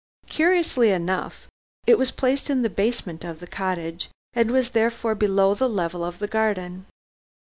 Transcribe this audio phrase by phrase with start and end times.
[0.25, 1.47] Curiously enough,
[1.85, 6.03] it was placed in the basement of the cottage, and was therefore below the level
[6.03, 6.87] of the garden.